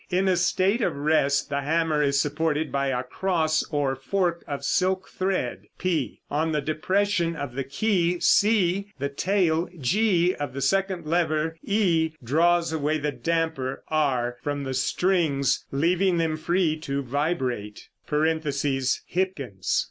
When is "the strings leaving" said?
14.63-16.17